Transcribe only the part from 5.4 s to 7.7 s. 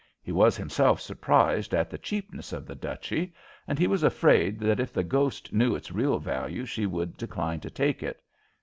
knew its real value she would decline to